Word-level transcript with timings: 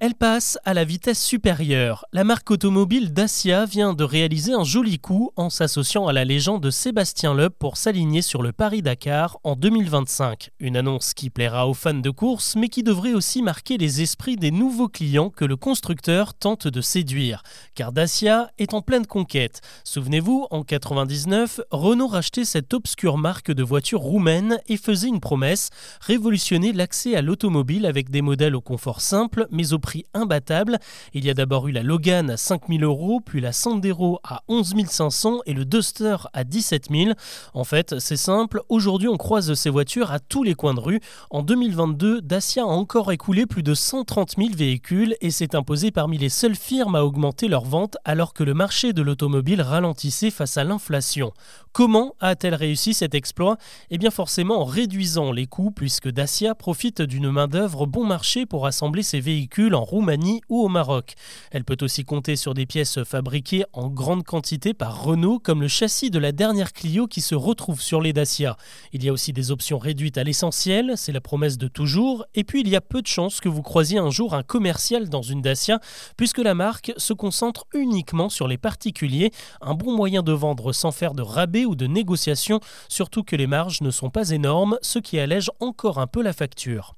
Elle 0.00 0.16
passe 0.16 0.58
à 0.64 0.74
la 0.74 0.84
vitesse 0.84 1.22
supérieure. 1.22 2.04
La 2.12 2.24
marque 2.24 2.50
automobile 2.50 3.12
Dacia 3.12 3.64
vient 3.64 3.94
de 3.94 4.02
réaliser 4.02 4.52
un 4.52 4.64
joli 4.64 4.98
coup 4.98 5.30
en 5.36 5.50
s'associant 5.50 6.08
à 6.08 6.12
la 6.12 6.24
légende 6.24 6.68
Sébastien 6.68 7.32
Loeb 7.32 7.52
pour 7.56 7.76
s'aligner 7.76 8.20
sur 8.20 8.42
le 8.42 8.50
Paris-Dakar 8.50 9.38
en 9.44 9.54
2025. 9.54 10.50
Une 10.58 10.76
annonce 10.76 11.14
qui 11.14 11.30
plaira 11.30 11.68
aux 11.68 11.74
fans 11.74 11.94
de 11.94 12.10
course, 12.10 12.56
mais 12.56 12.68
qui 12.68 12.82
devrait 12.82 13.14
aussi 13.14 13.40
marquer 13.40 13.78
les 13.78 14.02
esprits 14.02 14.34
des 14.34 14.50
nouveaux 14.50 14.88
clients 14.88 15.30
que 15.30 15.44
le 15.44 15.54
constructeur 15.54 16.34
tente 16.34 16.66
de 16.66 16.80
séduire. 16.80 17.44
Car 17.76 17.92
Dacia 17.92 18.50
est 18.58 18.74
en 18.74 18.82
pleine 18.82 19.06
conquête. 19.06 19.60
Souvenez-vous, 19.84 20.48
en 20.50 20.64
99, 20.64 21.60
Renault 21.70 22.08
rachetait 22.08 22.44
cette 22.44 22.74
obscure 22.74 23.16
marque 23.16 23.52
de 23.52 23.62
voitures 23.62 24.00
roumaines 24.00 24.58
et 24.66 24.76
faisait 24.76 25.08
une 25.08 25.20
promesse 25.20 25.70
révolutionner 26.00 26.72
l'accès 26.72 27.14
à 27.14 27.22
l'automobile 27.22 27.86
avec 27.86 28.10
des 28.10 28.22
modèles 28.22 28.56
au 28.56 28.60
confort 28.60 29.00
simple, 29.00 29.46
mais 29.52 29.72
au 29.72 29.83
prix 29.84 30.06
imbattable. 30.14 30.78
Il 31.12 31.26
y 31.26 31.30
a 31.30 31.34
d'abord 31.34 31.68
eu 31.68 31.72
la 31.72 31.82
Logan 31.82 32.30
à 32.30 32.38
5000 32.38 32.82
euros, 32.84 33.20
puis 33.20 33.42
la 33.42 33.52
Sandero 33.52 34.18
à 34.24 34.42
11 34.48 34.74
500 34.88 35.40
et 35.44 35.52
le 35.52 35.66
Duster 35.66 36.16
à 36.32 36.42
17 36.42 36.86
000. 36.90 37.10
En 37.52 37.64
fait, 37.64 37.98
c'est 37.98 38.16
simple, 38.16 38.62
aujourd'hui 38.70 39.08
on 39.08 39.18
croise 39.18 39.52
ces 39.52 39.68
voitures 39.68 40.10
à 40.10 40.20
tous 40.20 40.42
les 40.42 40.54
coins 40.54 40.72
de 40.72 40.80
rue. 40.80 41.00
En 41.28 41.42
2022, 41.42 42.22
Dacia 42.22 42.62
a 42.62 42.66
encore 42.66 43.12
écoulé 43.12 43.44
plus 43.44 43.62
de 43.62 43.74
130 43.74 44.36
000 44.38 44.48
véhicules 44.56 45.16
et 45.20 45.30
s'est 45.30 45.54
imposé 45.54 45.90
parmi 45.90 46.16
les 46.16 46.30
seules 46.30 46.56
firmes 46.56 46.94
à 46.94 47.04
augmenter 47.04 47.48
leurs 47.48 47.66
ventes 47.66 47.98
alors 48.06 48.32
que 48.32 48.42
le 48.42 48.54
marché 48.54 48.94
de 48.94 49.02
l'automobile 49.02 49.60
ralentissait 49.60 50.30
face 50.30 50.56
à 50.56 50.64
l'inflation. 50.64 51.32
Comment 51.72 52.14
a-t-elle 52.20 52.54
réussi 52.54 52.94
cet 52.94 53.14
exploit? 53.14 53.58
Eh 53.90 53.98
bien 53.98 54.10
forcément 54.10 54.62
en 54.62 54.64
réduisant 54.64 55.30
les 55.30 55.46
coûts 55.46 55.72
puisque 55.72 56.08
Dacia 56.08 56.54
profite 56.54 57.02
d'une 57.02 57.30
main-d'œuvre 57.30 57.86
bon 57.86 58.06
marché 58.06 58.46
pour 58.46 58.66
assembler 58.66 59.02
ses 59.02 59.20
véhicules 59.20 59.73
en 59.74 59.84
Roumanie 59.84 60.40
ou 60.48 60.62
au 60.62 60.68
Maroc. 60.68 61.14
Elle 61.50 61.64
peut 61.64 61.76
aussi 61.80 62.04
compter 62.04 62.36
sur 62.36 62.54
des 62.54 62.66
pièces 62.66 63.02
fabriquées 63.04 63.64
en 63.72 63.88
grande 63.88 64.24
quantité 64.24 64.74
par 64.74 65.04
Renault, 65.04 65.38
comme 65.38 65.60
le 65.60 65.68
châssis 65.68 66.10
de 66.10 66.18
la 66.18 66.32
dernière 66.32 66.72
Clio 66.72 67.06
qui 67.06 67.20
se 67.20 67.34
retrouve 67.34 67.80
sur 67.80 68.00
les 68.00 68.12
Dacia. 68.12 68.56
Il 68.92 69.04
y 69.04 69.08
a 69.08 69.12
aussi 69.12 69.32
des 69.32 69.50
options 69.50 69.78
réduites 69.78 70.18
à 70.18 70.24
l'essentiel, 70.24 70.94
c'est 70.96 71.12
la 71.12 71.20
promesse 71.20 71.58
de 71.58 71.68
toujours, 71.68 72.24
et 72.34 72.44
puis 72.44 72.60
il 72.60 72.68
y 72.68 72.76
a 72.76 72.80
peu 72.80 73.02
de 73.02 73.06
chances 73.06 73.40
que 73.40 73.48
vous 73.48 73.62
croisiez 73.62 73.98
un 73.98 74.10
jour 74.10 74.34
un 74.34 74.42
commercial 74.42 75.08
dans 75.08 75.22
une 75.22 75.42
Dacia, 75.42 75.80
puisque 76.16 76.38
la 76.38 76.54
marque 76.54 76.92
se 76.96 77.12
concentre 77.12 77.66
uniquement 77.74 78.28
sur 78.28 78.48
les 78.48 78.58
particuliers, 78.58 79.30
un 79.60 79.74
bon 79.74 79.96
moyen 79.96 80.22
de 80.22 80.32
vendre 80.32 80.72
sans 80.72 80.92
faire 80.92 81.14
de 81.14 81.22
rabais 81.22 81.64
ou 81.64 81.74
de 81.74 81.86
négociation, 81.86 82.60
surtout 82.88 83.22
que 83.22 83.36
les 83.36 83.46
marges 83.46 83.80
ne 83.80 83.90
sont 83.90 84.10
pas 84.10 84.30
énormes, 84.30 84.78
ce 84.82 84.98
qui 84.98 85.18
allège 85.18 85.50
encore 85.60 85.98
un 85.98 86.06
peu 86.06 86.22
la 86.22 86.32
facture. 86.32 86.94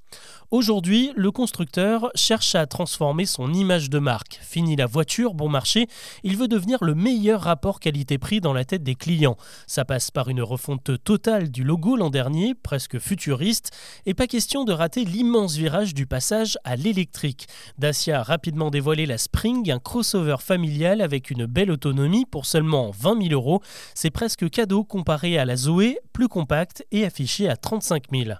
Aujourd'hui, 0.53 1.11
le 1.17 1.33
constructeur 1.33 2.11
cherche 2.15 2.55
à 2.55 2.67
transformer 2.67 3.27
son 3.27 3.53
image 3.53 3.91
de 3.91 3.99
marque. 3.99 4.39
Fini 4.43 4.77
la 4.77 4.87
voiture 4.87 5.35
bon 5.35 5.49
marché, 5.49 5.89
il 6.23 6.37
veut 6.37 6.47
devenir 6.47 6.85
le 6.85 6.95
meilleur 6.95 7.41
rapport 7.41 7.81
qualité-prix 7.81 8.41
dans 8.41 8.53
la 8.53 8.65
tête 8.65 8.85
des 8.85 8.95
clients. 8.95 9.37
Ça 9.67 9.85
passe 9.85 10.13
par 10.13 10.29
une 10.29 10.41
refonte 10.41 11.03
totale 11.03 11.51
du 11.51 11.65
logo 11.65 11.97
l'an 11.97 12.11
dernier, 12.11 12.55
presque 12.55 13.01
futuriste, 13.01 13.73
et 14.07 14.15
pas 14.15 14.29
question 14.29 14.63
de 14.63 14.73
rater 14.73 15.05
l'immense 15.05 15.57
virage 15.57 15.95
du 15.95 16.07
passage 16.07 16.59
à 16.63 16.77
l'électrique. 16.77 17.49
Dacia 17.79 18.21
a 18.21 18.23
rapidement 18.23 18.71
dévoilé 18.71 19.05
la 19.05 19.19
Spring, 19.19 19.69
un 19.73 19.81
crossover 19.81 20.37
familial 20.41 21.01
avec 21.01 21.31
une 21.31 21.47
belle 21.47 21.73
autonomie 21.73 22.25
pour 22.25 22.47
seulement 22.47 22.93
20 22.97 23.23
000 23.29 23.33
euros. 23.33 23.63
C'est 23.95 24.11
presque 24.11 24.49
cadeau 24.49 24.85
comparé 24.85 25.39
à 25.39 25.45
la 25.45 25.57
Zoé, 25.57 25.99
plus 26.13 26.29
compacte 26.29 26.85
et 26.93 27.05
affichée 27.05 27.49
à 27.49 27.57
35 27.57 28.05
000. 28.13 28.31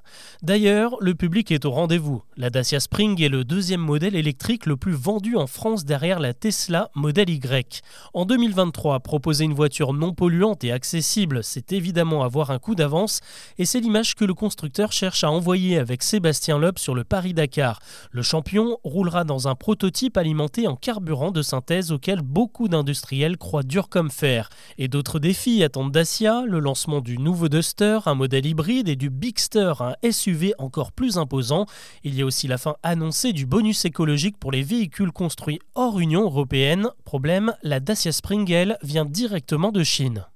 D'ailleurs, 0.43 0.97
le 1.01 1.15
public 1.15 1.51
est 1.51 1.66
au 1.67 1.71
rendez-vous. 1.71 2.23
La 2.39 2.51
Dacia 2.51 2.81
Spring 2.81 3.23
est 3.23 3.31
le 3.31 3.45
deuxième 3.45 3.81
modèle 3.81 4.15
électrique 4.15 4.67
le 4.67 4.77
plus 4.77 4.93
vendu 4.93 5.37
en 5.37 5.47
France 5.47 5.87
derrière 5.87 6.21
la 6.21 6.35
Tesla 6.35 6.91
Model 6.95 7.31
Y. 7.31 7.81
En 8.13 8.27
2023, 8.27 9.01
proposer 9.01 9.45
une 9.45 9.55
voiture 9.55 9.95
non 9.95 10.13
polluante 10.13 10.63
et 10.63 10.71
accessible, 10.71 11.43
c'est 11.43 11.73
évidemment 11.73 12.25
avoir 12.25 12.51
un 12.51 12.59
coup 12.59 12.75
d'avance 12.75 13.23
et 13.57 13.65
c'est 13.65 13.81
l'image 13.81 14.15
que 14.15 14.27
le 14.27 14.35
constructeur 14.35 14.93
cherche 14.93 15.25
à 15.25 15.31
envoyer 15.31 15.79
avec 15.79 16.03
Sébastien 16.03 16.59
Loeb 16.59 16.77
sur 16.77 16.95
le 16.95 17.05
Paris-Dakar. 17.05 17.81
Le 18.11 18.21
champion 18.21 18.77
roulera 18.85 19.25
dans 19.25 19.49
un 19.49 19.55
prototype 19.55 20.19
alimenté 20.19 20.69
en 20.69 20.77
carburant 20.77 21.31
de 21.31 21.41
synthèse 21.41 21.91
auquel 21.91 22.21
beaucoup 22.21 22.69
d'industriels 22.69 23.39
croient 23.39 23.63
dur 23.63 23.89
comme 23.89 24.11
fer. 24.11 24.51
Et 24.77 24.89
d'autres 24.89 25.21
défis 25.21 25.65
attendent 25.65 25.91
Dacia, 25.91 26.43
le 26.47 26.59
lancement 26.59 27.01
du 27.01 27.17
nouveau 27.17 27.49
Duster, 27.49 28.01
un 28.05 28.15
modèle 28.15 28.45
hybride 28.45 28.91
et 28.91 28.97
du 28.97 29.09
Bigster, 29.09 29.73
un 29.81 29.95
SUV 30.11 30.53
encore 30.59 30.93
plus 30.93 31.17
imposant. 31.17 31.65
Il 32.05 32.15
y 32.15 32.21
a 32.21 32.26
aussi 32.27 32.47
la 32.49 32.59
fin 32.59 32.77
annoncée 32.83 33.33
du 33.33 33.47
bonus 33.47 33.85
écologique 33.87 34.37
pour 34.39 34.53
les 34.53 34.63
véhicules 34.63 35.13
construits 35.13 35.61
hors 35.75 35.99
Union 35.99 36.23
européenne. 36.23 36.91
Problème, 37.05 37.55
la 37.63 37.81
Dacia 37.81 38.13
Springel 38.13 38.77
vient 38.83 39.07
directement 39.07 39.73
de 39.73 39.83
Chine. 39.83 40.27